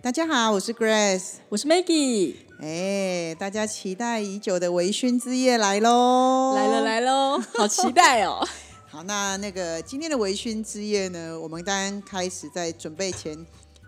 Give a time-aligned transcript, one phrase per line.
[0.00, 1.38] 大家好，我是 Grace。
[1.48, 6.54] 我是 Maggie，哎，大家期待已久的微醺之夜来喽！
[6.54, 8.46] 来了来喽，好期待哦！
[8.88, 13.36] 好，那那个今天的微醺之夜呢，我们当然开始在准备前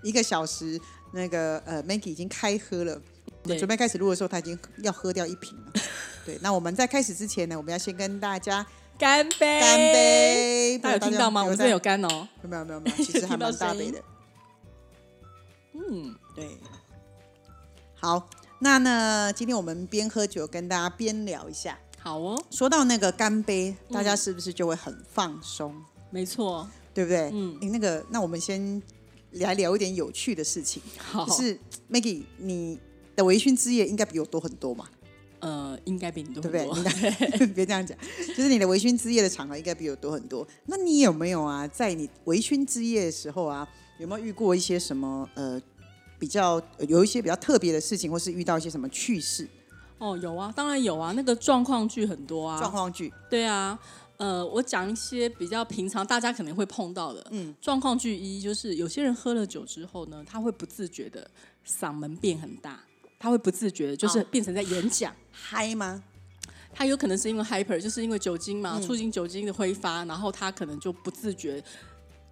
[0.02, 0.80] 一个小时，
[1.12, 3.00] 那个呃，Maggie 已经开喝了。
[3.44, 5.72] 我们对准备开始录的时候，他已经要喝掉一瓶了。
[6.26, 8.66] 对，那我们在开始之前呢，我们要先跟大家
[8.98, 9.60] 干杯！
[9.60, 9.76] 干！
[9.76, 10.78] 杯。
[10.82, 11.44] 大家有听到吗？
[11.44, 12.26] 我们这边有干哦。
[12.42, 14.02] 没有没有没有，其实还蛮大杯的。
[15.88, 16.58] 嗯，对，
[17.94, 21.78] 好，那呢，今天我们边喝酒跟大家边聊一下。
[21.98, 25.74] 好哦，说到那个干杯，大嗯家是不是就会很放松？
[26.10, 26.68] 没错。
[26.92, 27.30] 对不对？
[27.32, 28.82] 嗯诶那个，那我们先
[29.34, 30.82] 来聊一点有趣的事情。
[30.98, 31.56] 好，就是
[31.88, 32.80] Maggie，你
[33.14, 34.88] 的微醺之夜应该比我多很多嘛，
[35.38, 37.46] 呃，应该比你多对不对？
[37.54, 40.46] 别这样讲，就是你的微醺之夜的场合应该比我多很多。
[40.66, 43.66] 那你有没有啊，在你微醺之夜的时候啊，
[44.00, 45.62] 有没有遇过一些什么呃
[46.20, 49.48] 比较呃有一些比较特别的事情，或是遇到一些什么趣事
[49.98, 52.58] 哦，有啊，当然有啊，那个状况剧很多啊。
[52.58, 53.12] 状况剧？
[53.28, 53.78] 对啊，
[54.18, 57.26] 呃，我讲一些比较平常大家可能会碰到的。
[57.30, 61.28] 嗯，状况剧一就是有些人喝了酒之后呢，他会不自觉的
[61.66, 62.80] 嗓门变很大，
[63.18, 65.14] 他会不自觉的就是哦变成在演讲。
[65.32, 66.02] 嗨吗？
[66.72, 71.62] 他有可能是因为 hyper，就是因为酒精嗯嘛，促进酒精的挥发，然后他可能就不自觉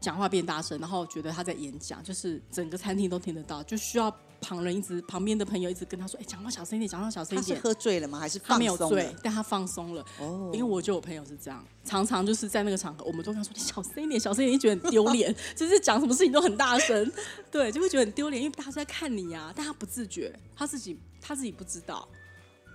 [0.00, 7.60] 讲话变大声，然后觉得他在演讲，就是整个餐厅都听得到，就需要旁人一直旁边的朋友一直跟他说：“哎，讲话小声一点，讲话小声他是一点。
[7.60, 8.18] 喝醉了吗？
[8.18, 10.04] 还是”他没有醉？，但他放松了。
[10.20, 17.12] 哦因为我就有朋友是这样，常常就是在那个场合，我们都跟他说：“你小声一点，小声一点，觉得很丢脸， 就是讲什么事情都很大声，
[17.50, 22.06] 对，就会觉得很丢脸，因为大家在看你呀、但他不自觉，他自己他自己不知道。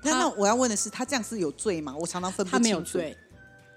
[0.04, 1.96] 他那那我要问的是，他这样是有罪吗？
[1.98, 3.00] 我常常分不他没有清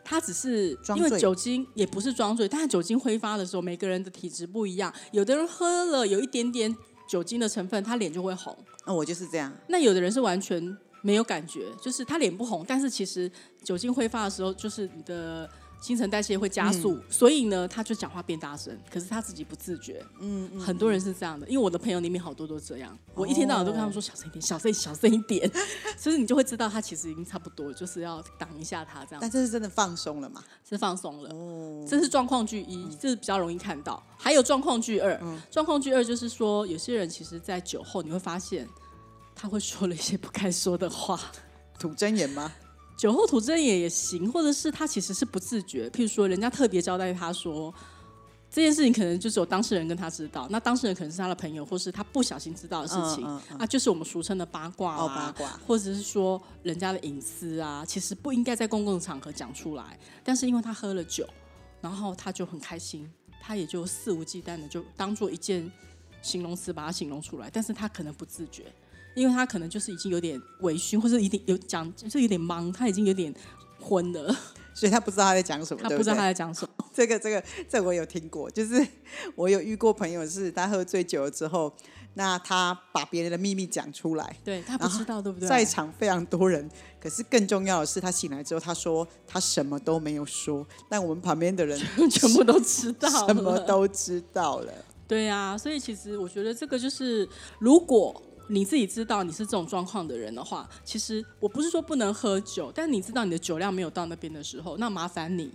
[0.08, 6.74] 他只是因为酒精也不是装醉，但是酒精挥发的时候，每个人的体质不一样，有的人喝了有一点点
[7.08, 8.54] 酒精的成分，他脸就会红；
[8.86, 9.52] 那我就是这样。
[9.66, 13.28] 那有的人是完全没有感觉，就是他脸不红，但是其实
[13.64, 15.50] 酒精挥发的时候，就是你的。
[15.80, 20.04] 新陈代谢会加速，嗯所以呢，他就讲话变大声，可是他自己不自觉。
[20.18, 22.98] 嗯嗯，很多人是这样的，因为我的朋友里面好多都这样。
[23.14, 25.50] 我一天到晚都跟他们说小声一点，小声小声一点，
[25.96, 29.18] 所以你就会知道他其实已经差不多，就是要挡一下他这样。
[29.20, 30.42] 但这是真的放松了嘛？
[30.68, 31.30] 是放松了。
[31.30, 34.02] 哦，这是状况剧一，这是比较容易看到。
[34.16, 38.66] 还有状况剧二，嗯状况剧二就是说，有些人其实在酒后你会发现，
[39.34, 41.20] 他会说了一些不该说的话。
[41.78, 42.50] 吐真言吗？
[42.96, 45.88] 酒后吐真言也行，或者是他其实是不自觉。
[45.90, 47.72] 譬如说，人家特别交代他说
[48.50, 59.98] 这件事情，可能就只有当事人跟他知道，那当事人可能是他的朋友，或是他不小心知道的事情、嗯嗯嗯啊，就是我们俗称的八卦、啊、哦八卦或者是说人家的隐私啊，其实不应该在公共场合讲出来。
[60.24, 61.28] 但是因为他喝了酒，
[61.82, 63.06] 然后他就很开心，
[63.42, 65.70] 他也就肆无忌惮的就当做一件
[66.22, 68.72] 形容词把它形容出来，但是他可能不自觉。
[69.16, 73.34] 因为他可能就是已经有点微醺，或者一定有讲，就是有点忙，他已经有点
[73.80, 74.36] 昏了，
[74.74, 76.84] 所以他不知道他在讲什么，他不知道他在讲什么。
[76.92, 78.86] 这个这个这我有听过，就是
[79.34, 81.72] 我有遇过朋友是他喝醉酒了之后，
[82.14, 85.48] 那他把别人的秘密讲出来，对他不知道，对不对？
[85.48, 91.78] 在场非常多人，可是更重要的是他醒来之后，他说他什么都没有说，但我们旁边的人
[92.10, 94.72] 全部都知道，什么都知道了。
[95.06, 95.56] 对啊。
[95.56, 97.28] 所以其实我觉得这个就是，
[97.58, 105.50] 如果你自己知道你是这种状况的人的话，其实我不是说不能喝酒，但你知道你的酒量没有到那边的时候，那麻烦你，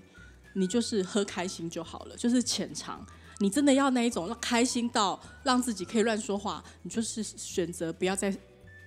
[0.53, 3.05] 你就是喝开心就好了，就是浅尝。
[3.39, 8.31] 你真的要那一种让开心到让自己可以乱说话，你就是选择不要在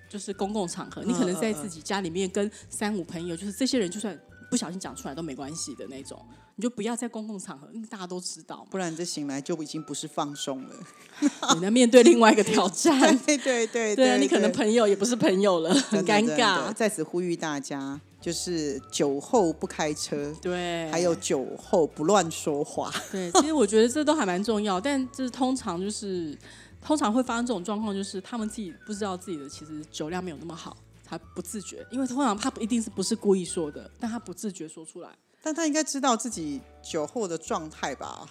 [0.09, 4.17] 就是公共场合，你可能在自己家里面跟三五朋友，就是这些人就算
[4.55, 6.25] 不小心讲出来都没关系的那种，
[6.55, 10.77] 你就不要在公共场合，因为大家都知道，不然这醒来就已经不是放松了。
[11.57, 12.97] 你在面对另外一个挑战。
[13.27, 16.73] 对对对对啊，你可能朋友也不是朋友了，很尴尬。
[16.73, 22.93] 在此呼吁大家，就是酒后不开车，对，还有酒后不乱说话。
[23.11, 26.39] 对，其实我觉得这都还蛮重要，但这通常就是
[26.81, 35.11] 通常会发生这种状况，就是他们自己不知道自己的其实酒量没有那么好，他不自觉，因为通常他不一定是不是故意说的，但他不自觉说出来。
[35.43, 38.27] 但他应该知道自己酒后的状态吧？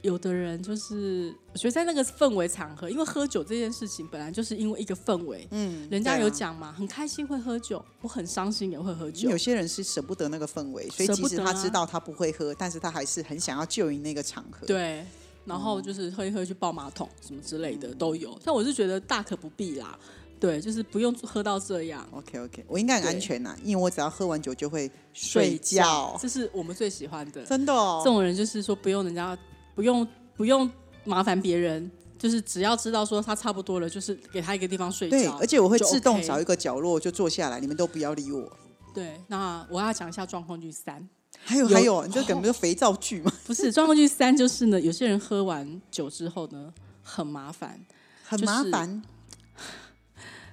[0.00, 9.36] 有的人就是，我觉得在那个氛围场合，因为喝酒这件事情本来就是因为一个氛围，嗯，人家有讲嘛，很开心会喝酒，我很伤心也会喝酒有。
[9.36, 15.04] 些人是舍不得那个氛围，所以即使他知道他不会喝，但是他还是很想要救赢那个场合。，对，
[15.44, 19.98] 然后就是喝一喝去抱马桶什么之类的都有，但我是觉得大可不必啦。
[20.46, 22.06] 对，就是不用喝到这样。
[22.12, 27.44] OK OK，我应该很安全呐，因为我只要喝完酒就会睡觉，这是我们最喜欢的。
[27.44, 28.00] 真的哦。
[28.04, 29.36] 这种人就是说不用人家
[29.74, 30.06] 不用
[30.36, 30.70] 不用
[31.04, 35.36] 麻烦别人，就是只要知道说他差不多了，就是给他一个地方睡对，觉。
[35.40, 38.48] 而且我会自动找一个角落就坐下来，你们都不要理我。
[38.94, 41.06] 对，那我要讲一下状况剧三，
[41.48, 46.72] 有还有还有，你这根本就肥皂剧嘛，不是状况剧三，就是呢，有些人喝完酒之后呢，
[47.02, 47.78] 很麻烦，
[48.24, 48.70] 很就是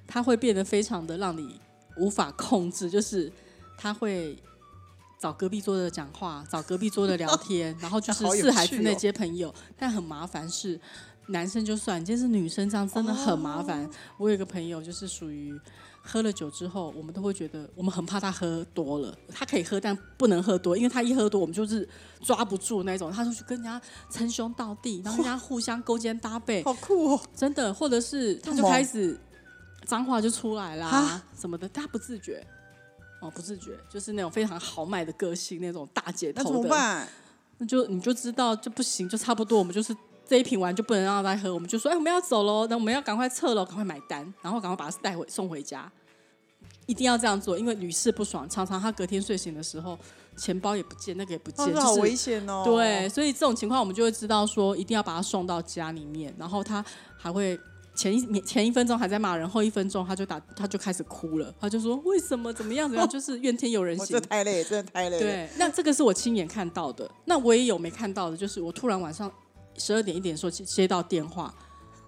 [0.07, 1.59] 他会变得非常的让你
[1.97, 3.31] 无法控制，就是
[3.77, 4.37] 他会
[5.19, 9.53] 找隔壁桌的讲话，找隔壁桌的聊天，然后就是四海之内趣哦接朋友。
[9.77, 10.79] 但很麻烦是，
[11.27, 13.89] 男生就算，你今天是女生，这样真的很麻烦。
[14.17, 15.59] 我有一个朋友就是属于。
[16.05, 19.17] 喝了酒之后，我们都会觉得，我们很怕他喝多了。
[19.29, 21.87] 他可以喝，但不能喝多，因为他一喝多，我们就是
[22.19, 23.09] 抓不住那种。
[23.09, 27.21] 他就去跟人家称兄道弟，然后人家互相勾肩搭背，好酷哦！
[27.33, 29.17] 真的，或者是他就开始
[29.85, 32.45] 脏话就出来啦什么的，他不自觉。
[33.21, 37.07] 哦，不自觉，就是那种非常豪迈的个性，那种大姐那怎头的，么办？
[37.57, 39.95] 那就你就知道就不行，就差不多，我们就是
[40.27, 45.89] 这一瓶完就不能让他再喝，我们就说，哎，我们要走喽，那我们要赶快撤喽，赶快买单，然后赶快把他带回送回家，
[46.85, 49.97] 一定要这样做，因为屡试不爽，常常他隔天睡醒的时候，
[50.35, 52.63] 钱包也不见，那个也不见，哦，好危险哦。
[52.65, 56.83] 对，，所以这种情况我们就会知道说，一定要把他送到家里面，然后他
[57.17, 57.57] 还会
[57.95, 64.25] 前一前一分钟还在骂人，后一分钟他就打他就开始哭了，他就说为什么怎么样怎么样，就是怨天尤人我型这。
[64.25, 65.19] 太累，真的太累了。
[65.19, 69.31] 对，那这个是我亲眼看到的，那我也有没看到的，就是我突然晚上
[69.77, 71.53] 十二点一点的时候接接到电话，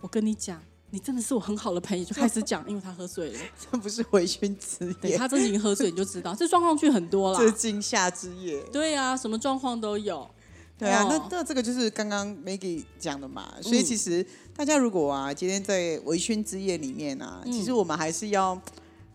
[0.01, 0.61] 我跟你讲。
[0.91, 3.39] 你真的是我很好的朋友，就开始讲，因为他喝醉了。
[3.59, 7.45] 这不是微醺之夜，对他真的已经喝醉，你就知道这状况剧很多啦这。
[7.47, 8.61] 是惊吓之夜。
[8.71, 10.29] 对啊，什么状况都有。
[10.77, 14.25] 对啊，那哦那这个就是刚刚 Maggie 讲的嘛，所以嗯其实
[14.57, 17.51] 大家如果啊，今天在微醺之夜里面啊，嗯。
[17.51, 18.59] 其实我们还是要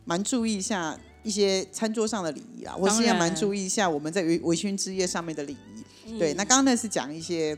[0.05, 5.83] 蛮注意一下一些餐桌上的礼仪啊，我是要蛮注意一下我们在微微醺之夜上面的礼仪。
[6.09, 7.57] 嗯对，那刚刚那是讲一些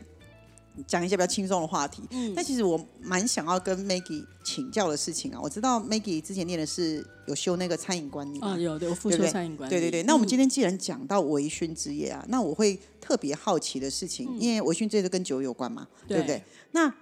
[0.87, 2.31] 讲一些比较轻松的话题，嗯。
[2.33, 9.27] 但其实我蛮想要跟 Maggie 请教的事情啊，我知道 Maggie 之前念的是有修那个餐饮管理嘛，啊，有的，我复修对？
[9.27, 9.73] 对餐饮管理。
[9.73, 16.21] 对对对，那我们嗯今天既然讲到微醺之夜啊，那我会特别好奇的事情，因为微醺之夜跟酒有关嘛，对。
[16.21, 16.41] 不对？
[16.71, 16.95] 那其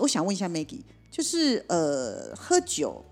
[0.00, 3.04] 我想问一下 Maggie，就是呃，喝酒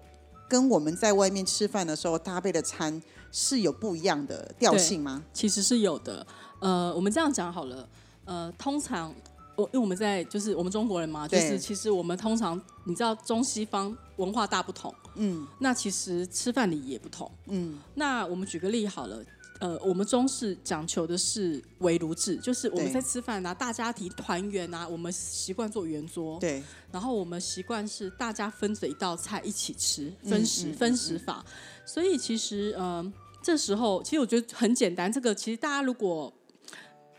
[0.49, 3.01] 跟我们在外面吃饭的时候搭配的餐
[3.31, 5.23] 是有不一样的调性吗？
[5.33, 6.27] 其实是有的。
[6.61, 7.89] 呃，我们这样讲好了。
[8.25, 9.13] 呃，通常
[9.57, 17.31] 我因为我们在就是我们中国人嘛，就是其实我们通常你知道中西方文化大不同，嗯那其实吃饭礼仪也不同。
[17.47, 19.23] 嗯，那我们举个例好了。
[19.63, 26.61] 呃，我们中式讲求的是围炉制，就是我们在吃饭啊，大家庭团圆啊，我们习惯做圆桌，对，
[26.91, 31.45] 然后我们习惯是大家分着一道菜一起吃，嗯分食、嗯分食法。
[31.87, 35.13] 所以其实，嗯、这时候其实我觉得很简单。
[35.13, 36.33] 这个其实大家如果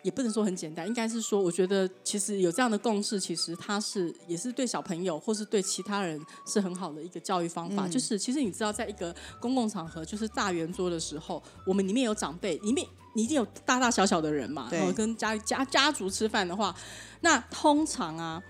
[0.03, 7.87] 也不能说很简单，应该是说，我觉得其实有这样的共识，其实它是也是对小朋友或是对其他人是很好的一个教育方嗯法。
[7.87, 16.75] 就是其实你知道，在一个公共场合，就是大圆桌的时候，我们里面有长辈，里面你一定有大大小小的人嘛，对然后跟家家家族吃饭的话，
[17.21, 18.43] 那通常啊。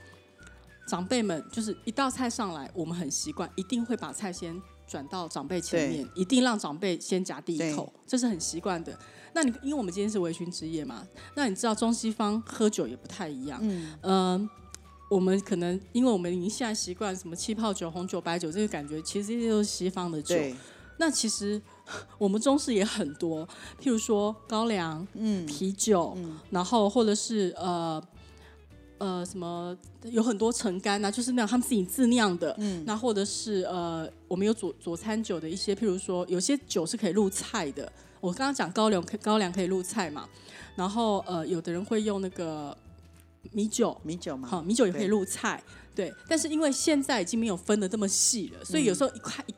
[0.86, 9.00] 长辈们就是一道菜上来，我们很习惯，一定会把菜先转到长辈前面，一定让长辈先夹第一口，这是很习惯的。
[9.36, 14.50] 那你因为我们今天是微醺之夜嘛，那你知道中西方喝酒也不太一样，嗯，呃、
[15.10, 20.36] 我们可能因为我们已经现在习惯什么气泡酒、红酒、白酒这个感觉，其实这些都是西方的酒。
[20.36, 20.56] 对，
[21.00, 21.60] 那其实
[22.20, 23.48] 我们中式也很多，
[23.82, 28.02] 譬如说高粱、嗯啤酒，嗯然后或者是呃
[29.00, 32.56] 呃什么，有很多陈干啊，就是那种他们自己自酿的。
[32.60, 37.92] 嗯，那或者是呃，我们有佐佐餐酒的一些，譬如说有些酒是可以入菜的。
[38.24, 40.30] 我刚刚讲高粱高粱可以入菜嘛，
[40.78, 42.76] 然后呃，有的人会用那个
[43.52, 45.62] 米酒，米酒嘛，好，米酒也可以对入菜，
[45.94, 46.14] 对。
[46.26, 49.54] 但是因为现在已经没有分的这么细了，所以有时候一块一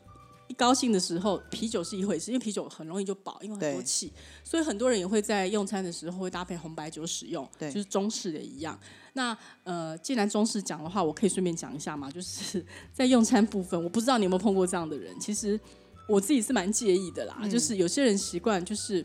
[0.48, 7.70] 一高兴的时候，啤酒是一回事，因为啤酒很容易就饱，因为很多气，所以很多人也会在用餐的时候会搭配红白酒使用，对。
[7.70, 8.76] 就是中式的一样。
[9.12, 15.58] 那呃，既然中式讲的话，我可以顺便讲一下嘛，就是 在用餐部分，我不知道你有没有碰过这样的人，其实
[16.06, 19.04] 我自己是蛮介意的啦，嗯就是有些人习惯就是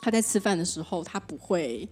[0.00, 1.88] 他在吃饭的时候，他不会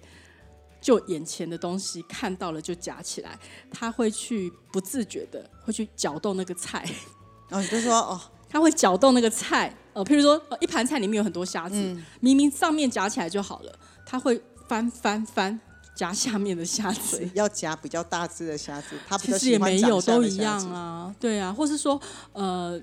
[0.80, 3.38] 就眼前的东西看到了就夹起来，
[3.70, 6.84] 他会去不自觉的会去搅动那个菜，
[7.48, 15.60] 然后你就说哦，他会搅动那个菜，呃，譬如说、呃、一盘菜里面有很多虾子，嗯明明上面夹起来就好了，他会翻翻翻
[15.94, 17.28] 夹下面的虾子。
[17.34, 20.58] 要夹比较大只的虾子，他比较其实也没有，都一样。
[20.70, 22.00] 啊，对啊，或是说，
[22.32, 22.80] 呃，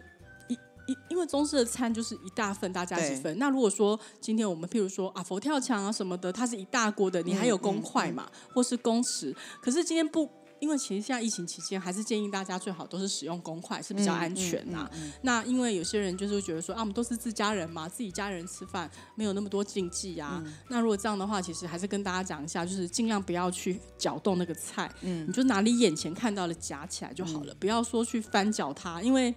[1.10, 3.38] 因为中式的餐就是一大份，大家一起分。
[3.38, 9.36] 那如果说今天我们譬如说啊佛跳墙啊什么的，它是一大锅的，你还有嗯公筷嘛，或是公匙。
[9.62, 10.30] 可是今天不。
[10.62, 20.44] 因为其实现在疫情期间，还是建议大家最好都是使用公筷，是比较安全呐、嗯那因为有些人就是觉得说啊，我们都是自家人嘛，自己家人吃饭没有那么多禁忌啊。
[20.46, 29.34] 嗯那如果这样的话，其实还是跟大家讲一下，就是尽量不要去搅动那个菜，嗯，你就拿你眼前看到的夹起来就好嗯了，不要说去翻搅它，因为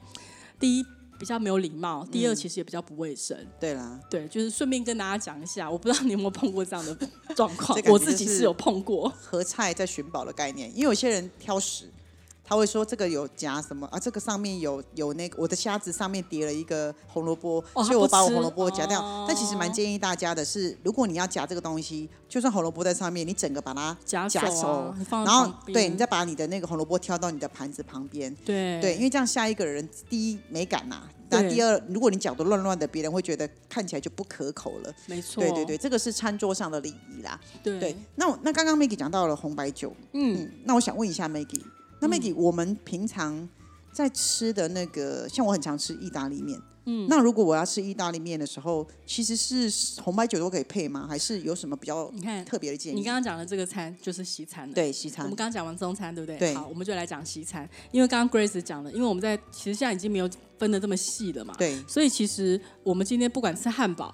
[0.59, 0.85] 第一
[1.23, 3.37] 比较没有礼貌，第嗯二其实也比较不卫生。
[3.61, 6.99] 对啦，对，就是顺便跟大家讲一下，我不知道你有没有碰过这样的
[7.37, 9.09] 状况我自己是是有碰过。
[9.11, 11.89] 合菜在寻宝的概念，因为有些人挑食，
[12.53, 19.01] 他会说这个有夹什么啊，这个上面有有那个我的虾子上面叠了一个红萝卜，哦所以我把我红萝卜夹掉。
[19.01, 19.25] 哦。
[19.27, 28.35] 但其实蛮建议大家的是，如果你要夹这个东西，就算红萝卜在上面，你整个把它夹夹手啊你放在然后对你再把你的那个红萝卜挑到你的盘子旁边。
[28.45, 28.79] 对。
[28.83, 34.95] 对，因为这样下一个人第一美感呐、那第二，如果你搅得乱乱的，别人会觉得看起来就不可口了。
[35.07, 37.41] 没错，对对对，这个是餐桌上的礼仪啦。
[37.63, 37.81] 对。
[37.81, 41.63] 对，那我那刚刚 Maggie 讲到了红白酒，嗯，嗯，那我想问一下 Maggie，
[42.03, 43.49] 那 Maggie，、我们平常
[43.93, 51.07] 在吃的那个，像我很常吃意大利面，嗯，那如果我要吃意大利面的时候，其实是红白酒都可以配吗？
[51.09, 52.97] 还是有什么比较你看特别的建议？
[52.97, 54.75] 你刚刚讲的这个餐就是西餐了。
[54.75, 56.37] 对西餐我们刚刚讲完中餐，对不对？
[56.39, 57.69] 对好，我们就来讲西餐。
[57.93, 60.29] 因为刚刚 Grace 讲了，因为我们在其实现在已经没有
[60.59, 64.13] 分的这么细了嘛，对所以其实我们今天不管吃汉堡、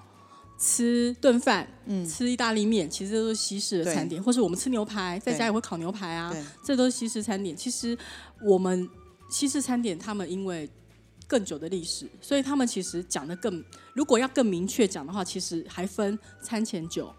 [0.59, 1.65] 吃顿饭、
[2.05, 7.55] 吃意大利面，其实都是西式的餐点，或是我们吃牛排，在家也会烤牛排啊，这都是西式餐点。
[7.55, 7.97] 其实
[8.43, 8.87] 我们
[9.31, 10.69] 西式餐点，他们因为
[11.27, 13.63] 更久的历史，所以他们其实讲的更，
[13.93, 17.09] 如果要更明确讲的话，其实还分餐前酒，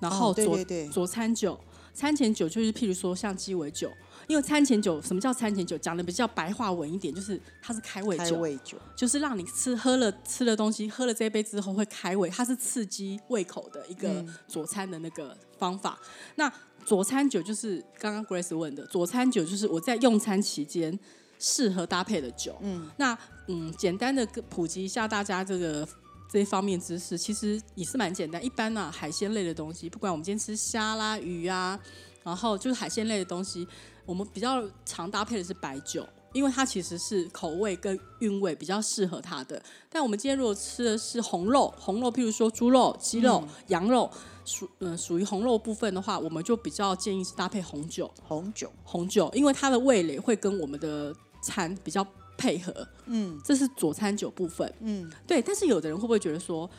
[0.00, 0.58] 然后佐、
[0.90, 1.60] 佐餐酒。
[1.92, 3.90] 餐前酒就是譬如说像鸡尾酒，
[4.26, 5.76] 因为餐前酒什么叫餐前酒？
[5.78, 15.98] 讲的比较白话文一点，就是它是开胃酒，开胃酒，就是让你吃喝了吃了东西，喝了这一杯之后会开胃，它是刺激胃口的一个嗯佐餐的那个方法。
[16.34, 16.52] 那
[16.84, 20.98] 佐餐酒就是刚刚 Grace 问的，佐餐酒就是我在用餐期间
[21.38, 22.56] 适合搭配的酒。
[22.62, 23.16] 嗯，那
[23.48, 25.88] 嗯，简单的普及一下大家这个。
[26.28, 31.78] 这一方面知识其实也是蛮简单，一般呢、海鲜类的东西，不管我们今天吃虾啦、鱼啊，
[32.24, 33.66] 然后就是海鲜类的东西，
[34.06, 39.60] 我们比较常搭配的是白酒，因为它其实是口味跟韵味比较适合它的。
[39.90, 44.10] 但我们今天如果吃的是红肉，红肉譬如说猪肉、鸡肉、羊肉，
[44.44, 52.06] 属嗯属于红肉部分的话，我们就比较建议是搭配红酒，红酒，红酒，因为它的味蕾会跟我们的餐比较
[52.38, 52.86] 配合。
[53.06, 54.72] 嗯，这是佐餐酒部分。
[54.80, 55.42] 嗯，对。
[55.42, 56.70] 但是有的人会不会觉得说？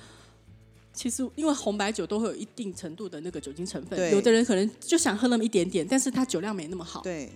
[0.98, 7.02] 其实，因为红白酒都会有一定程度的那个酒精成分，有的人可能就想喝那么一点点，但是他酒量没那么好。
[7.04, 7.30] 对，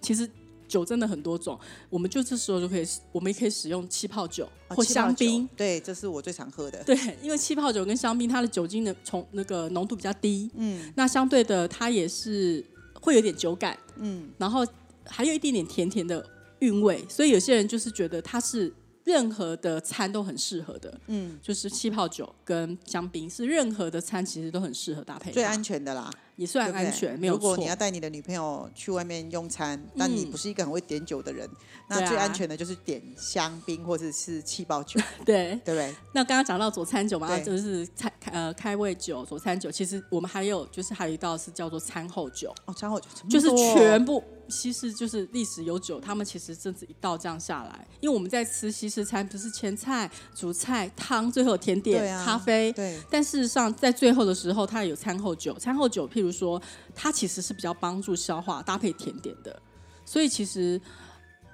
[0.00, 0.28] 其实
[0.66, 1.56] 酒真的很多种，
[1.88, 5.48] 我们就这时候就可以，我们也可以使用气泡酒哦或香槟。
[5.56, 6.82] 对，这是我最常喝的。
[6.82, 12.64] 对，因为气泡酒跟香槟它的酒精的从那个浓度比较低，嗯，那相对的它也是
[13.00, 14.66] 会有点酒感，嗯，然后
[15.06, 16.28] 还有一点点甜甜的
[16.58, 18.72] 韵味，所以有些人就是觉得它是
[19.04, 27.70] 任何的餐都很适合的，嗯，就是气泡酒跟香槟是任何的餐其实都很适合搭配，最安全的啦，也算安全，没有错如果你。
[27.70, 31.56] 要带你的女朋友去外面用餐，但你嗯不是一个很会点酒的人，对
[31.88, 32.08] 那啊。
[32.08, 35.94] 最安全的就是点香槟或者是气泡酒， 对，对不对？
[36.12, 37.44] 那刚刚讲到佐餐酒嘛，对。
[37.44, 52.72] 就是餐呃开胃酒、佐餐酒，其实我们还有就是还有一道是叫做餐后酒，哦，餐后酒就是全部西式就是历史悠久，他们其实甚至一道这样下来，因为我们在吃西式餐不是前菜、主菜、汤，最后甜点、啊咖啡。
[52.72, 55.58] 对但事实上，在最后的时候，它有餐后酒。
[55.58, 56.60] 餐后酒，譬如说，
[56.94, 59.60] 它其实是比较帮助消化、搭配甜点的。
[60.04, 60.80] 所以其实，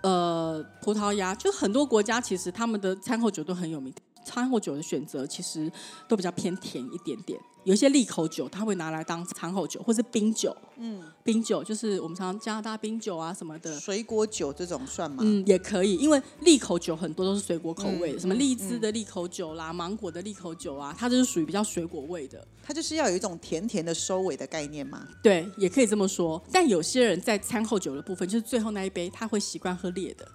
[0.02, 3.92] 呃，葡萄牙就很多国家，其实他们的餐后酒都很有名。
[4.26, 5.70] 餐后酒的选择其实
[6.08, 10.54] 都比较偏甜一点点，有一些利口酒，它会拿来当餐后酒，或是冰酒。
[10.78, 13.78] 嗯，冰酒就是我们常常加拿大冰酒啊什么的。
[13.78, 15.22] 水果酒这种算吗？
[15.24, 22.46] 嗯，也可以，因为利口酒很多都是水果口味的，嗯什么荔枝的利口酒啦、芒果的利口酒啊，它就是属于比较水果味的。
[22.62, 25.06] 它就是要有一种甜甜的收尾的概念嘛。
[25.22, 26.42] 对，也可以这么说。
[26.50, 30.26] 但有些人在餐后酒的部分，就是最后那一杯，他会习惯喝烈的，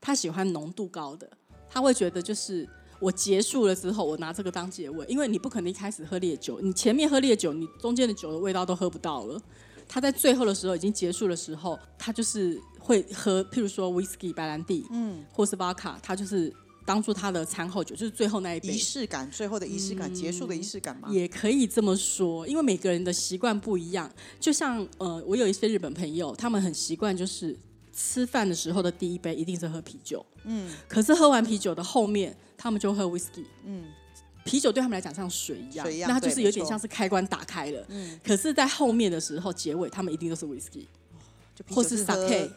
[0.00, 1.28] 他喜欢浓度高的，
[1.68, 2.66] 他会觉得就是
[3.00, 9.40] 我结束了之后，我拿这个当结尾，因为你不可能一开始喝烈酒，你前面喝烈酒，你中间的酒的味道都喝不到了。
[9.88, 16.52] 他在最后的时候已经结束的时候，他就是会喝，譬如说 whisky 白兰地，嗯，或是 vodka，他就是
[16.84, 21.08] 当做他的餐后酒，就是最后那一杯仪式感，最后的仪式感，结束的仪式感嘛？
[21.10, 24.10] 也可以这么说，因为每个人的习惯不一样。
[24.38, 27.56] 就像呃，我有一些日本朋友，他们很习惯就是
[28.00, 33.86] 吃饭的时候的第一杯一定是喝啤酒，嗯，可是喝完啤酒的后面，他们就喝 whisky，嗯，
[34.44, 40.86] 啤酒对他们来讲像水一样，水一样那它就是有点像是开关打开了，嗯，可是，在后面的时候，结尾他们一定都是 whisky，
[41.56, 42.48] 就或是 sake，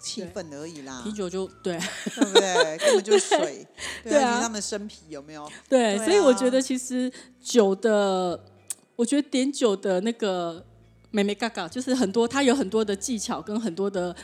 [0.00, 1.78] 气氛而已啦，啤酒就对。
[2.14, 2.78] 对不对？
[2.80, 3.66] 根本就是水，
[4.02, 4.40] 对对啊。
[4.40, 5.46] 他们的生啤有没有？
[5.68, 7.12] 对，对所以我啊觉得其实
[7.42, 8.42] 酒的，
[8.96, 10.64] 我觉得点酒的那个
[11.10, 14.16] 美美嘎嘎，就是很多它有很多的技巧跟很多的。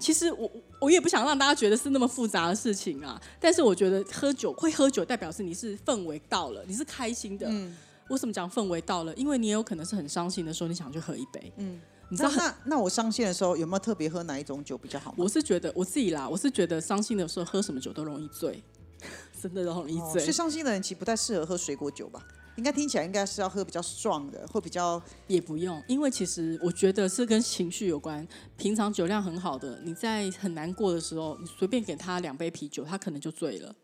[0.00, 7.46] 其实我我也不想让大家觉得是那么复杂的事情啊，但是我觉得喝酒会喝酒，代表是你是氛围到了，你是开心的。
[7.48, 7.76] 嗯
[8.08, 9.14] 为什么讲氛围到了？
[9.14, 11.52] 因为你也有可能是很伤心的时候，你想去喝一杯。
[11.58, 15.16] 嗯，你知道，那那那我伤心的时候有没有特别喝哪一种酒比较好吗？
[15.18, 18.60] 我是觉得我自己啦，我是觉得伤心的时候喝什么酒都容易醉，
[19.40, 20.02] 真的都容易醉。
[20.02, 22.20] 哦所以伤心的人其实不太适合喝水果酒吧？
[22.60, 28.28] 应该听起来应该是要喝比较壮的，会比较也不用，因为其实我觉得是跟情绪有关。
[28.58, 33.74] 平常酒量很好的，你在很难过的时候，你随便给他两杯啤酒，他可能就醉了，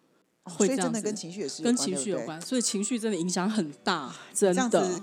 [0.44, 2.38] 会所以这样子真的跟情绪也是有跟情绪有关。
[2.42, 5.02] 所以情绪真的影响很大，真的。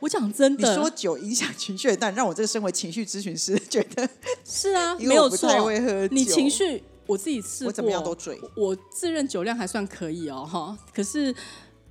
[0.00, 4.08] 我讲真的你的，说酒影响情绪，但让我这个身为情绪咨询师觉得，
[4.44, 5.72] 是啊， 因没有错
[6.10, 8.40] 你情绪，我自己试过，我怎么样都醉。
[8.54, 10.78] 我自认酒量还算可以哦，哈。
[10.94, 11.34] 可是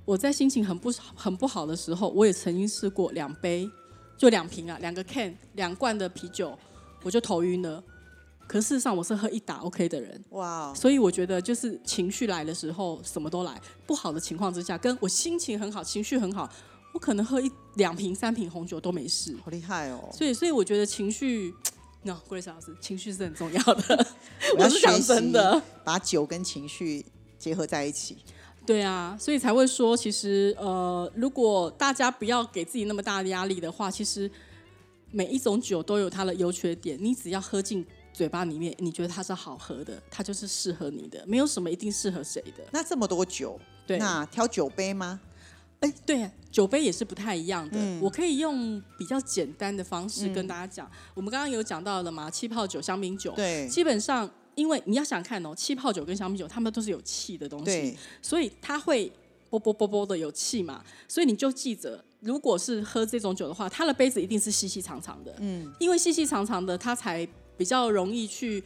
[0.08, 3.70] 我在心情很不很不好的时候，我也曾经试过两杯，
[4.16, 6.58] 就两瓶啊，两个 can 两罐的啤酒，
[7.02, 7.84] 我就头晕了。
[8.46, 16.48] 可事实上我是喝一打 OK 的人，哇，所以我觉得就是情绪来的时候什么都来，不好的情况之下，跟我心情很好、情绪很好，
[16.94, 19.36] 我可能喝一两瓶、三瓶红酒都没事。
[19.44, 20.08] 好厉害哦！
[20.14, 21.54] 所以，所以我觉得情绪，
[22.04, 24.06] 那、no, 郭丽莎老师，情绪是很重要的。
[24.56, 25.62] 我是讲学习真的。
[25.84, 27.04] 把酒跟情绪
[27.38, 28.16] 结合在一起。
[28.68, 34.30] 对啊，所以才会说，其实呃，如果大家不要给自己那么大的压力的话，其实
[35.10, 42.62] 每一种酒都有它的优缺点，你只要喝进嘴巴里面，你觉得它是好喝的，它就是适合你的，没有什么一定适合谁的。
[42.70, 45.18] 那这么多酒，对，那挑酒杯吗？
[45.80, 47.78] 哎，对，酒杯也是不太一样的。
[47.78, 54.30] 嗯我可以用比较简单的方式跟大家讲，我们刚刚有讲到了嘛，气泡酒、香槟酒，对基本上。
[54.58, 59.10] 因为你要想看哦，气泡酒跟香米酒，它们都是有气的东西，所以它会
[59.48, 68.62] 啵啵啵啵的有气嘛，所以你就记着，如果是喝这种酒的话，它的杯子一定是细细长长的，嗯，因为细细长长的，它才比较容易去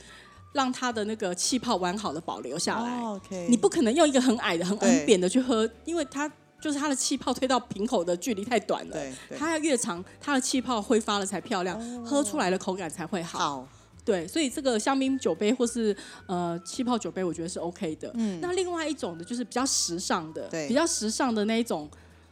[0.54, 2.98] 让它的那个气泡完好的保留下来。
[3.02, 6.26] 哦 OK，你不可能用一个很矮的、很对很扁的去喝，因为它
[6.58, 8.96] 就是它的气泡推到瓶口的距离太短了。
[9.38, 13.38] 它要越长，它的气泡挥发了才漂亮，喝出来的口感才会好。
[13.38, 13.68] 好，
[14.04, 18.10] 对，所以这个香槟酒杯或是呃气泡酒杯，我觉得是 OK 的。
[18.14, 21.88] 嗯，那另外一种的就是比较时尚的，对比较时尚的那一种，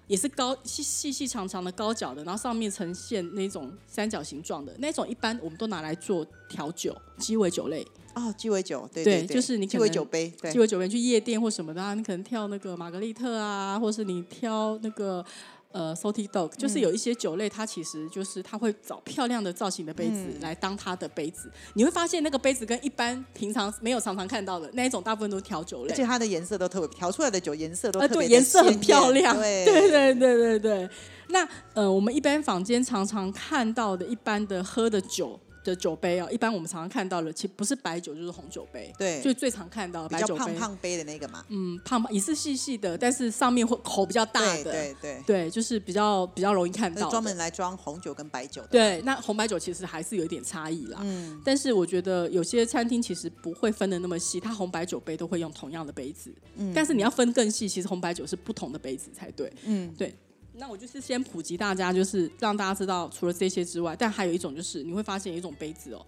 [0.06, 7.86] 也是高细细细长长的高脚的，然后上面呈现那种三角形状的那种，一般我们都拿来做调酒、鸡尾酒类。
[8.12, 15.24] 哦，鸡尾酒，对对对，就是你鸡尾酒杯，对鸡，尾酒杯去夜店或什么的啊，你可能跳那个玛格丽特啊，或是你挑那个
[15.72, 21.50] 呃 salty dog，就是有一些酒类，它其实就是它会找漂亮的造型的杯子嗯来当它的杯子。
[21.74, 25.96] 你会发现那个杯子跟一般平常没有常常看到的那一种，大部分都是调酒类而。
[25.96, 30.90] 且它的颜色都特别，调出来的酒颜色都呃，对，特别的颜色很漂亮，艳对 对对对对对。
[31.28, 40.40] 那呃，我们一般坊间常常看到的一般的喝的酒的酒杯啊，一般我们常常看到的，其实不是白酒就是红酒杯，对就最常看到的白酒杯。
[40.40, 51.00] 胖胖杯的那个嘛，嗯，胖胖也是细细的，但是上面会口比较大的，对对，对就是比较比较容易看到专门来装红酒跟白酒的，对，那红白酒其实还是有一点差异啦。
[51.02, 56.32] 嗯，但是我觉得有些餐厅其实不会分的那么细，它红白酒杯都会用同样的杯子。
[56.56, 59.52] 嗯，但是你要分更细，其实红白酒是不同的杯子才对。
[59.64, 60.14] 嗯，对。
[60.60, 66.04] 那我就是先普及大家，就是让大家知道，除了这些之外，但还有一种就是你会发现有一种杯子哦，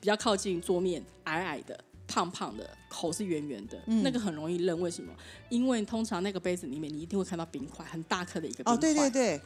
[0.00, 4.80] 比较靠近桌面，矮矮的、胖胖的，口是圆圆的，嗯那个很容易扔。
[4.80, 5.12] 为什么？
[5.48, 8.74] 因为通常那个杯子里面你一定会看到冰块，很大颗的一个冰块。
[8.74, 9.40] 哦，对对对，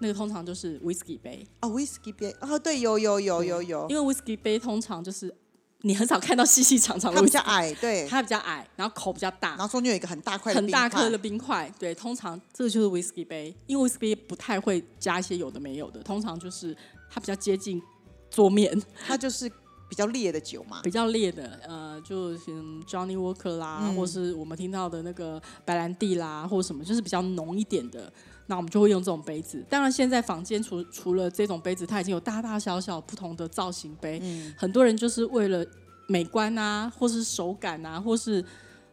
[0.00, 5.34] 那个通常就是 whisky 杯，哦，whisky 杯，哦，对，有有有有有，因为 whisky 杯通常就是
[5.82, 11.72] 你很少看到细细长长的它比较矮，对，它比较矮，然后口比较大然，后中间有一个很大块的很大颗的冰块。
[11.78, 16.76] 对，通常这个就是 whisky 杯，因为 whisky 杯不太会加一些有的没有的，通常就是
[17.10, 17.82] 它比较接近
[18.30, 18.80] 桌面。
[19.06, 19.48] 它就是
[19.88, 20.80] 比较烈的酒嘛。
[20.82, 22.54] 比较烈的，呃，就像
[22.86, 28.10] Johnny Walker 啦，嗯或是我们听到的那个白兰地啦，或者什么，就是比较浓一点的，
[28.46, 29.64] 那我们就会用这种杯子。
[29.68, 35.64] 当然，现在房间除除了这种杯子，它已经有大大小小不同的造型杯，嗯很多人就是为了
[36.06, 38.44] 美观啊，或是手感啊，或是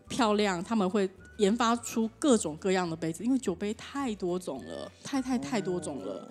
[0.07, 6.29] 漂亮，他们会研发出各种各样的杯子，因为酒杯太多种了，太太太多种了，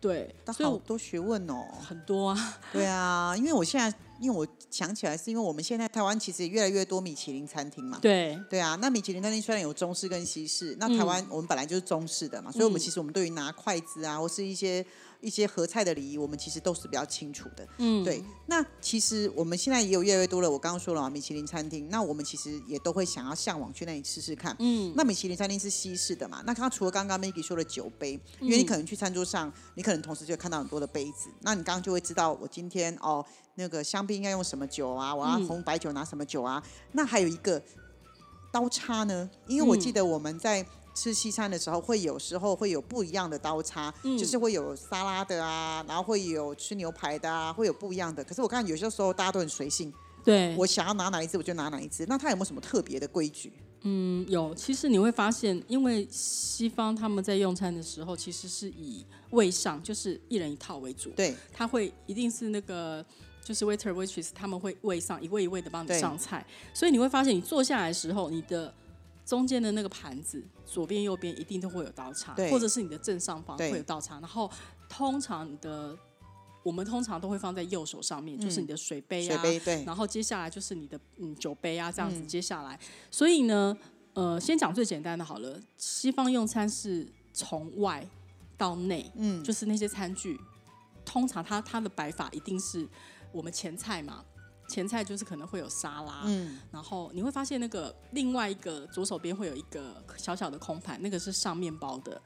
[0.00, 1.64] 对，但所以多学问哦。
[1.82, 7.98] 很多啊，对啊，因为我现在，因为我想起来，是因为我们现在台湾其实也越来越多米其林餐厅嘛。
[8.00, 14.84] 对，对啊，那米其林餐厅虽然有中式跟西式，那台湾我们本来就是中式的嘛，所以我们嗯其实我们对于拿筷子啊，或是一些
[15.20, 17.66] 一些合菜的礼仪，我们其实都是比较清楚的。
[17.78, 20.50] 嗯，对，那其实我们现在也有越来越多了。
[20.50, 24.54] 我刚刚说了嘛，米其林餐厅，那我们其实也都会想要向往去那里试试看。
[24.58, 26.38] 嗯，那米其林餐厅是西式的嘛？
[26.46, 33.24] 那刚刚除了刚刚 Maggie 说的酒杯，因为你可能去餐桌上，你可能同时就会看到很多的杯子，那你刚刚就会知道我今天哦，
[33.60, 35.14] 那个香槟应该用什么酒啊？
[35.14, 36.62] 我要嗯红白酒拿什么酒啊？
[36.92, 37.62] 那还有一个
[38.50, 39.28] 刀叉呢？
[39.46, 48.24] 因为我记嗯得我们在吃西餐的时候，会有时候会有不一样的刀叉，嗯就是会有沙拉的啊，然后会有吃牛排的啊，会有不一样的。
[48.24, 49.92] 可是我看有些时候大家都很随性，
[50.24, 52.04] 对，我想要拿哪一只我就拿哪一只。
[52.06, 53.52] 那它有没有什么特别的规矩？
[53.82, 54.54] 嗯，有。
[54.54, 61.08] 其实你会发现，因为西方他们在用餐的时候，其实是以位上，就是一人一套为主。
[61.10, 63.02] 对，他会一定是那个
[63.42, 68.72] 就是 waiter waitress 他们会位上一位一位的帮你上菜，所以你会发现你坐下来的时候，你的
[69.24, 74.50] 中间的那个盘子左边右边一定都会有刀叉，或者是你的正上方会有刀叉，然后
[74.88, 75.96] 通常你的
[76.62, 82.78] 我们通常都会放在右手上面，就是你的水杯啊，水杯对，然后接下来就是你的嗯酒杯啊，这样子嗯接下来，
[83.10, 83.76] 所以呢，
[84.14, 85.58] 呃，先讲最简单的好了。
[85.78, 88.06] 西方用餐是从外
[88.58, 90.38] 到内，嗯，就是那些餐具，
[91.04, 92.86] 通常它它的摆法一定是
[93.32, 94.24] 我们前菜嘛，
[94.68, 102.20] 前菜就是可能会有沙拉，嗯，然后你会发现那个另外一个左手边会有一个小小的空盘，那个是上面包的，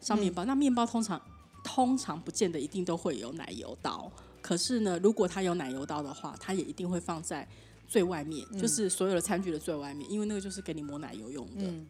[0.00, 0.44] 上面包。
[0.44, 1.20] 那面包通常
[1.64, 7.46] 通常不见得一定都会有奶油刀，可是呢，如果它有奶油刀的话，它也一定会放在
[7.86, 11.62] 最外面，就是所有的餐具的最外面，因为那个就是给你抹奶油用的。
[11.62, 11.86] 嗯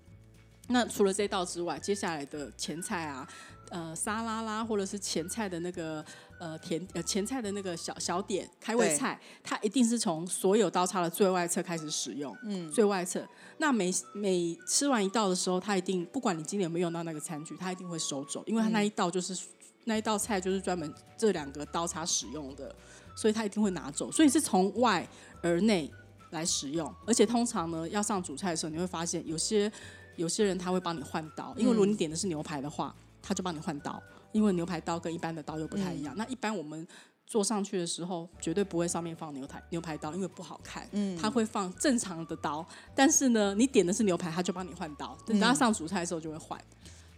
[0.70, 3.26] 那除了这道之外，接下来的前菜啊，
[3.70, 6.04] 呃，沙拉啦，或者是前菜的那个
[6.38, 13.26] 呃甜呃前菜的那个小小点开胃菜，它一定是从所有刀叉的最外侧开始使用，嗯，最外侧。
[13.58, 19.38] 那每每吃完一道的时候，它一定不管你今天有没有用到那个餐具，它一定会收走，因为它那一道就是、
[19.84, 22.74] 那一道菜就是专门这两个刀叉使用的，
[23.14, 25.06] 所以它一定会拿走，所以是从外
[25.42, 25.90] 而内
[26.30, 29.70] 来使用，而且通常呢，要上主菜的时候，你会发现有些
[30.16, 32.94] 有些人他会帮你换刀，因为如果你点的是牛排的话，
[33.28, 36.14] 他就帮你换刀，因为牛排刀跟一般的刀又不太一样。
[36.16, 36.88] 那一般我们
[37.26, 40.88] 坐上去的时候，绝对不会上面放牛排牛排刀，因为不好看。
[40.92, 46.58] 嗯，他会放正常的刀，但是呢，你点的是牛排，他就帮你换刀，等到上主菜的时候就会换。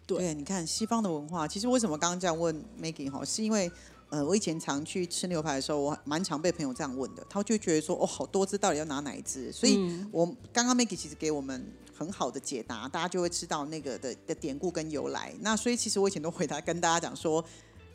[0.04, 3.70] 对对，你看西方的文化，其实为什么刚刚这样问 Maggie 哈，是因为
[4.10, 9.52] 呃，我以前常去吃牛排的时候，我蛮常被朋友这样问的，他就觉得说，哦，好多只，到底要拿哪一只？
[9.52, 15.32] 所以嗯我刚刚 Maggie 其实给我们很好的解答，大家就会知道那个的的典故跟由来。
[15.40, 17.44] 那所以其实我以前都回答跟大家讲说，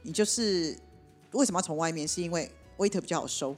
[0.04, 0.78] 你就是
[1.34, 3.56] 为什么要从外面，是因为 waiter 比较好收。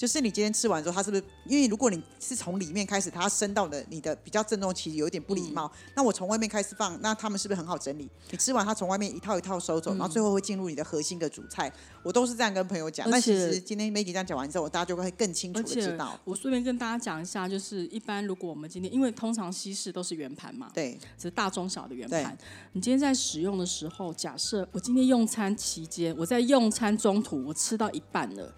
[0.00, 1.22] 就是你今天吃完之后，它是不是？
[1.44, 5.70] 因为如果你是从里面开始，它升到的你的比较正中，其实有一点不礼貌。
[5.94, 8.10] 那我从外面开始放，那他们是不是很好整理？
[8.30, 11.70] 你吃完，它从外面一套一套收走，然后最后会进入你的核心的主菜。
[12.02, 13.10] 我都是这样跟朋友讲。
[13.10, 16.18] 那其且实今天 Maggie 这样讲完之后，大家就会更清楚的知道。
[16.24, 22.34] 我顺便跟大家讲一下，就是一般如果我们今天，因为通常西式都是圆盘嘛，对，只是大中小的圆对盘。
[22.72, 28.54] 你今天在使用的时候，假设我今天用餐期间，我在用餐中途我吃到一半了，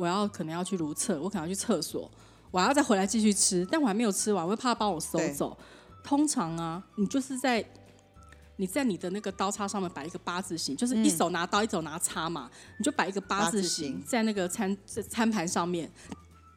[0.00, 2.10] 我要可能要去如厕，我可能要去厕所，
[2.50, 5.56] 我还要再回来继续吃，但我还没有吃完，我会怕帮我收走。
[6.02, 7.62] 通常啊，你就是在
[8.56, 15.90] 你在你的那个刀叉上面摆一个八字形，就是一手拿刀，一手拿叉嘛，你就摆一个八字形形在那个餐餐盘上面。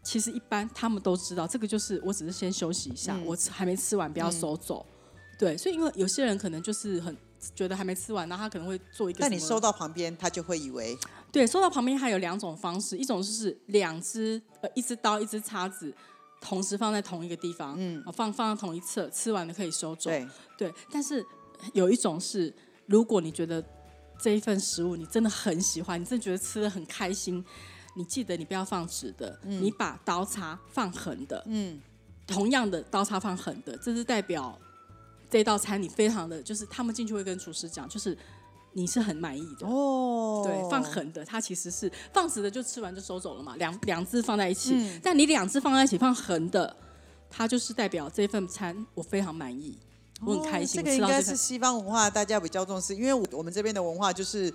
[0.02, 4.86] 其实一般他们都知道，这个就是我只是先休息一下，嗯我还没吃完，不要收走。
[5.40, 7.16] 对，所以因为有些人可能就是很
[7.56, 9.20] 觉得还没吃完，然后他可能会做一个。
[9.22, 10.98] 但你收到旁边，他就会以为
[11.34, 15.92] 对，收到旁边还有两种方式，一种就是两只呃一只刀一只叉子
[16.40, 20.12] 同时放在同一个地方，嗯，放放在同一侧，吃完了可以收走。
[20.12, 21.26] 对，对，但是
[21.74, 22.54] 有一种是，
[22.86, 23.64] 如果你觉得
[24.20, 27.44] 这一份食物你真的很喜欢，你真的觉得吃的很开心，
[27.96, 31.82] 你记得你不要放直的，你把刀叉放横的，嗯，
[32.28, 34.56] 同样的刀叉放横的，这是代表
[35.32, 38.16] 这道餐你非常的就是他们进去会跟厨师讲，就是
[38.74, 39.66] 你是很满意的。
[39.68, 43.56] 哦，对，放狠的，它其实是放直的，就吃完就收走了嘛。
[43.58, 46.76] 两两只放在一起，嗯但你两只放在一起放横的，
[47.30, 49.78] 它就是代表这份餐我非常满意，
[50.26, 50.82] 我很开心。
[50.82, 54.54] 哦这个应该是西方文化大家比较重视，因为我我们这边的文化就是。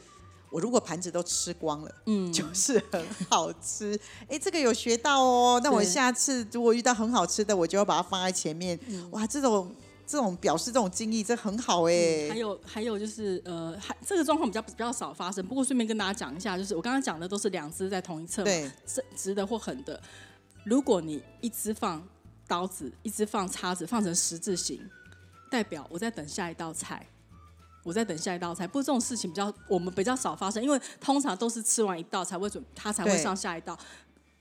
[0.51, 4.01] 我如果盘子都吃光了，嗯，就是很好吃。
[4.31, 5.61] 哎，这个有学到哦。
[5.63, 8.81] 那我下次如果遇到很好吃的，我就要把它放在前面。
[9.11, 9.71] 哇，这种
[10.09, 15.47] 这种表示这种敬意，这很好哎、还有还有就是呃，还这个状况比较比较少发生。
[15.47, 20.01] 不过顺便跟大家讲一下，就是我刚刚讲的都是两只在同一侧嘛，对，直直的或横的。
[20.65, 22.03] 如果你一只放
[22.47, 24.81] 刀子，一只放叉子，放成十字形，
[25.51, 27.07] 代表我在等下一道菜。
[27.85, 33.79] 我在等下一道菜，不过这种事情比较我们比较少发生，因为通常都是吃完一道才会准，他才会上下一道。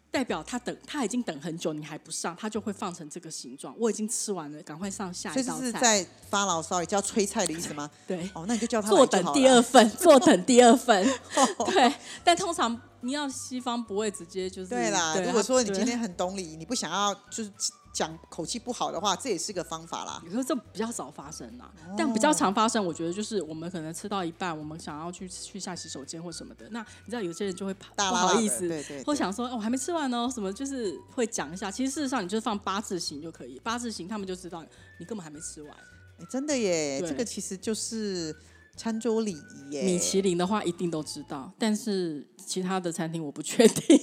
[0.09, 3.75] 代表他等他已经等很久，你还不上，他就会放成这个形状。
[3.77, 5.65] 我已经吃完了，赶快上下一道菜。
[5.65, 7.89] 是在发牢骚，也叫催菜的意思吗？
[8.07, 11.05] 对，哦，那你就叫他坐等第二份，坐等第二份。
[11.71, 11.93] 对，
[12.23, 17.51] 但通常你要西方不会直接就是对啦，对如果说你今天很懂礼，你不想要就是
[17.97, 20.21] 讲口气不好的话，这也是个方法啦。
[20.23, 31.71] 你说这比较少发生啦，哦但比较常发生，我觉得就是我们可能吃到一半，我们想要去去下洗手间或什么的，那你知道有些人就会怕不好意思，对对对或想说、哦、我还没吃完哦，什么就是会讲一下。
[31.71, 34.63] 其实事实上你就放八字形就可以，八字形他们就知道
[34.99, 35.75] 你根本还没吃完。
[36.19, 38.35] 哎真的耶，这个其实就是
[38.75, 39.81] 餐桌礼仪耶。
[39.83, 43.99] 米其林的话一定都知道，但是其他的餐厅我不确定。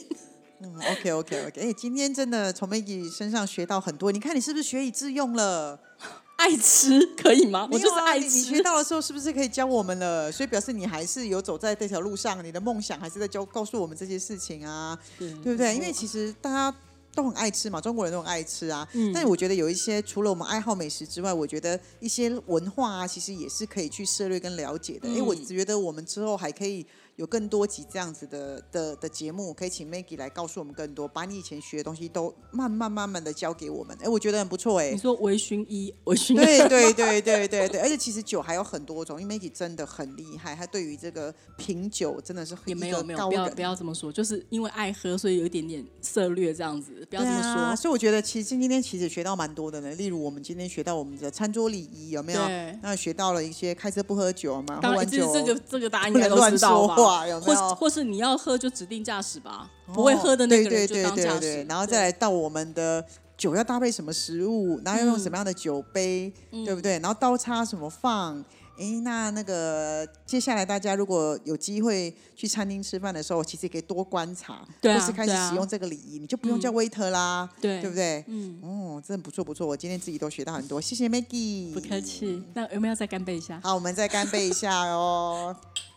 [0.60, 4.10] 嗯，OK OK OK，哎，今天真的从 Maggie 身上学到很多。
[4.12, 5.78] 你看你是不是学以致用了？
[6.36, 7.68] 爱吃可以吗？
[7.70, 8.26] 我就是爱吃。
[8.26, 10.30] 你你学到的时候是不是可以教我们了？
[10.32, 14.98] 所以表示你还是有走在这条路上，你的梦想还是在教告诉我们这些事情啊。
[15.16, 15.74] 对对不对？
[15.76, 16.76] 因为其实大家
[17.14, 18.86] 都很爱吃嘛，中国人都很爱吃啊。
[18.92, 25.08] 嗯但我觉得有一些除了我们爱好美食之外，我觉得一些文化啊，其实也是可以去涉略跟了解的。
[25.08, 26.84] 因为我嗯觉得我们之后还可以
[27.16, 33.96] 有更多集这样子的的的节目，可以请 Maggie 来告诉我们更多，把你以前学的东西都慢慢慢慢的教给我们。
[34.02, 34.98] 哎，我觉得很不错哎你。
[34.98, 47.76] 说微醺一、 微醺对，对对对对对，而且其实酒还有很多种，因为 Maggie 真的很厉害，他对于这个品酒真的是也没有没有，不要不要这么说，就是因为爱喝，所以有一点点涉略这样子，不要这么说。
[47.76, 49.90] 所以我觉得其实今天其实学到蛮多的呢。
[49.94, 52.40] 例如我们今天学到我们的餐桌礼仪有没有？
[52.82, 56.96] 那学到了一些开车不喝酒嘛，喝当然，完酒这这个这个大家应不该都能乱说知道吧？
[56.96, 57.54] 话，有没有？
[57.54, 61.28] 或或是你要喝就指定驾驶吧，不会喝的那个人就对当驾驶。
[61.28, 63.04] 对对对对，然后再来到我们的
[63.36, 66.98] 酒要搭配什么食物，然后要用什么样的酒杯，嗯对不对？
[67.00, 68.44] 然后刀叉什么放？
[68.76, 78.24] 诶，那那个接下来大家如果有机会去餐厅吃饭的时候，其实可以多观察，对啊或是开始使用这个礼仪，你就不用叫 waiter 啦，对对不对？
[78.26, 82.42] 嗯，哦，真的不错不错，我今天自己都学到很多，谢谢 Maggie，不客气。
[82.54, 83.60] 那有没有再干杯一下？
[83.62, 85.54] 好，我们再干杯一下哦，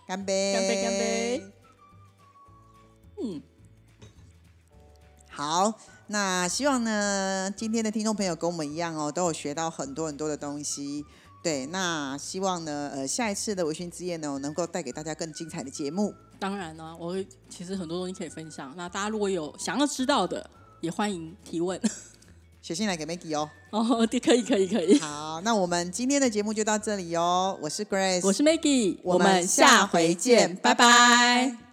[0.07, 1.43] 干杯，干杯干杯。
[3.23, 3.41] 嗯，
[5.31, 5.73] 好，
[6.05, 11.03] 那希望呢，今天的听众朋友跟我们一样哦，都有学到很多很多的东西。
[11.43, 16.13] 对，那希望呢，呃，下一次的微醺之夜呢，我能够带给大家更精彩的节目。
[16.39, 18.73] 当然呢，我会其实很多东西可以分享。
[18.75, 20.49] 那大家如果有想要知道的，
[20.81, 21.79] 也欢迎提问。
[22.61, 23.49] 写信来给 Maggie 哦。
[23.69, 24.99] 哦，可以可以可以。
[24.99, 27.57] 好，那我们今天的节目就到这里哦。
[27.61, 31.66] 我是 Grace，我是 Maggie，我们下回见拜拜